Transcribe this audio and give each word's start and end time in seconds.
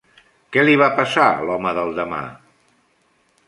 Què 0.55 0.63
li 0.63 0.77
va 0.83 0.87
passar 1.01 1.27
a 1.35 1.45
l'home 1.49 1.77
del 1.81 1.95
demà? 2.01 2.25